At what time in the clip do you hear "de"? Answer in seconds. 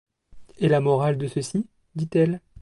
1.19-1.27